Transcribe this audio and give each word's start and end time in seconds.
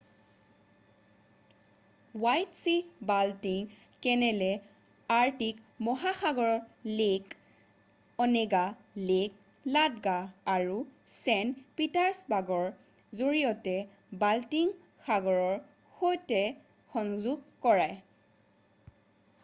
white 2.21 2.53
Sea Baltic 2.59 3.75
কেনেলে 4.05 4.47
Arctic 5.17 5.59
মহাসাগৰক 5.87 6.71
Lake 7.01 7.35
Onega 8.25 8.63
Lake 9.11 9.67
Ladoga 9.77 10.17
আৰু 10.55 10.79
ছেইণ্ট 11.17 11.61
পিটাৰ্ছবাৰ্গৰ 11.81 12.67
জৰিয়তে 13.21 13.77
বাল্টিক 14.25 14.75
সাগৰৰ 15.11 15.55
সৈতে 16.01 16.43
সংযোগ 16.97 17.47
কৰায় 17.69 18.93